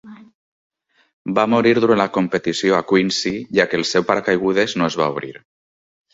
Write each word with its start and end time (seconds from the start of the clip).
Va 1.39 1.43
morir 1.55 1.73
durant 1.79 1.99
la 2.01 2.07
competició 2.15 2.79
a 2.79 2.81
Quincy, 2.93 3.35
ja 3.61 3.67
que 3.71 3.79
el 3.83 3.87
seu 3.91 4.09
paracaigudes 4.09 4.77
no 4.81 4.91
es 4.91 4.99
va 5.05 5.13
obrir. 5.15 5.33